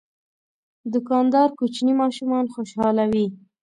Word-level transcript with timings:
دوکاندار 0.93 1.49
کوچني 1.59 1.93
ماشومان 2.01 2.45
خوشحالوي. 2.53 3.25